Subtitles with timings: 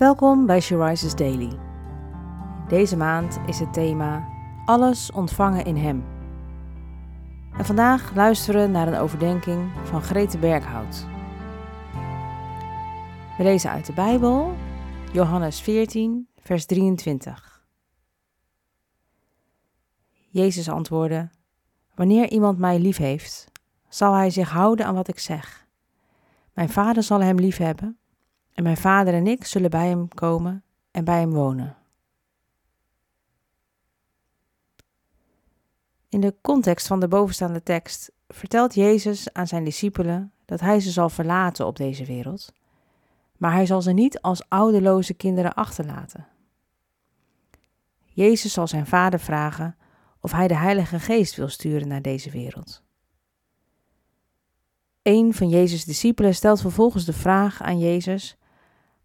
[0.00, 1.58] Welkom bij She Daily.
[2.68, 4.28] Deze maand is het thema
[4.64, 6.04] Alles ontvangen in Hem.
[7.58, 11.06] En vandaag luisteren we naar een overdenking van Grete Berghout.
[13.36, 14.54] We lezen uit de Bijbel,
[15.12, 17.64] Johannes 14, vers 23.
[20.28, 21.30] Jezus antwoordde:
[21.94, 23.46] Wanneer iemand mij lief heeft,
[23.88, 25.66] zal hij zich houden aan wat ik zeg.
[26.54, 27.99] Mijn vader zal hem lief hebben
[28.60, 31.76] en mijn vader en ik zullen bij hem komen en bij hem wonen.
[36.08, 40.90] In de context van de bovenstaande tekst vertelt Jezus aan zijn discipelen dat hij ze
[40.90, 42.52] zal verlaten op deze wereld,
[43.36, 46.26] maar hij zal ze niet als ouderloze kinderen achterlaten.
[48.06, 49.76] Jezus zal zijn vader vragen
[50.20, 52.82] of hij de Heilige Geest wil sturen naar deze wereld.
[55.02, 58.38] Een van Jezus' discipelen stelt vervolgens de vraag aan Jezus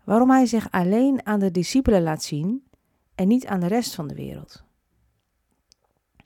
[0.06, 2.68] waarom hij zich alleen aan de discipelen laat zien
[3.16, 4.64] en niet aan de rest van de wereld.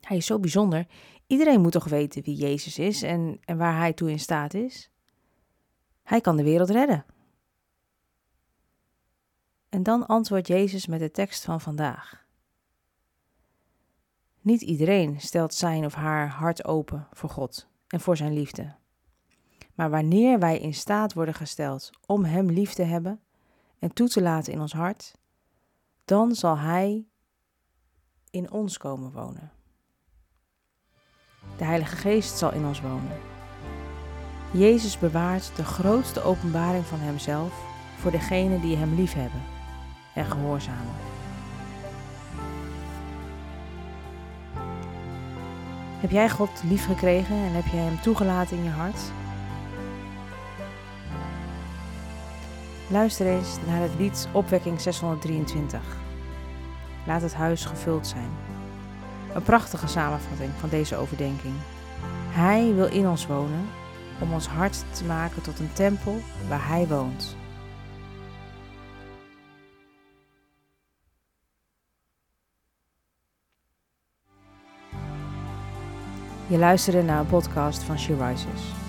[0.02, 0.88] Hij is zo bijzonder.
[1.28, 4.92] Iedereen moet toch weten wie Jezus is en, en waar hij toe in staat is?
[6.04, 7.06] Hij kan de wereld redden.
[9.70, 12.26] En dan antwoordt Jezus met de tekst van vandaag.
[14.42, 18.76] Niet iedereen stelt zijn of haar hart open voor God en voor zijn liefde.
[19.76, 23.22] Maar wanneer wij in staat worden gesteld om Hem lief te hebben
[23.80, 25.16] en toe te laten in ons hart,
[26.06, 27.08] dan zal Hij
[28.32, 29.52] in ons komen wonen.
[31.58, 33.18] De Heilige Geest zal in ons wonen.
[34.52, 37.54] Jezus bewaart de grootste openbaring van Hemzelf
[38.00, 39.42] voor degenen die Hem lief hebben
[40.16, 40.94] en gehoorzamen.
[46.00, 49.12] Heb jij God lief gekregen en heb jij Hem toegelaten in je hart?
[52.92, 55.82] Luister eens naar het lied Opwekking 623.
[57.06, 58.30] Laat het huis gevuld zijn.
[59.34, 61.54] Een prachtige samenvatting van deze overdenking.
[62.30, 63.70] Hij wil in ons wonen
[64.22, 66.16] om ons hart te maken tot een tempel
[66.48, 67.36] waar Hij woont.
[76.48, 78.89] Je luisterde naar een podcast van She Rises.